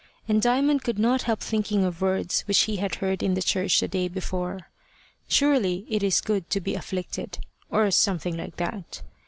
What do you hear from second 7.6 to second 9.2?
or something like that.